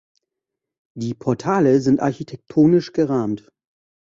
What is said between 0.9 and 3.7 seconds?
Die Portale sind architektonisch gerahmt.